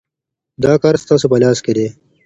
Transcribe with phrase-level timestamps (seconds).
[0.63, 1.87] دا کار ستاسو په لاس کي دی.